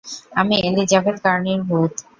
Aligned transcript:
আমি 0.35 0.55
এলিজাবেথ 0.61 1.17
কার্নির 1.25 1.61
ভূত! 1.63 1.93